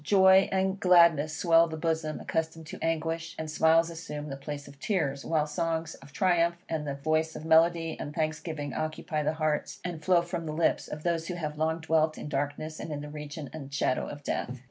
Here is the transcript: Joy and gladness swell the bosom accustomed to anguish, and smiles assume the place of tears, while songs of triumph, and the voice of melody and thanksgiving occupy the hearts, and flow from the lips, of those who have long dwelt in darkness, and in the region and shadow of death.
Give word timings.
Joy 0.03 0.49
and 0.51 0.79
gladness 0.79 1.37
swell 1.37 1.67
the 1.67 1.77
bosom 1.77 2.19
accustomed 2.19 2.65
to 2.65 2.79
anguish, 2.83 3.35
and 3.37 3.51
smiles 3.51 3.91
assume 3.91 4.29
the 4.29 4.35
place 4.35 4.67
of 4.67 4.79
tears, 4.79 5.23
while 5.23 5.45
songs 5.45 5.93
of 6.01 6.11
triumph, 6.11 6.55
and 6.67 6.87
the 6.87 6.95
voice 6.95 7.35
of 7.35 7.45
melody 7.45 7.97
and 7.99 8.11
thanksgiving 8.11 8.73
occupy 8.73 9.21
the 9.21 9.33
hearts, 9.33 9.79
and 9.85 10.03
flow 10.03 10.23
from 10.23 10.47
the 10.47 10.53
lips, 10.53 10.87
of 10.87 11.03
those 11.03 11.27
who 11.27 11.35
have 11.35 11.59
long 11.59 11.81
dwelt 11.81 12.17
in 12.17 12.29
darkness, 12.29 12.79
and 12.79 12.91
in 12.91 13.01
the 13.01 13.09
region 13.09 13.47
and 13.53 13.71
shadow 13.71 14.07
of 14.07 14.23
death. 14.23 14.59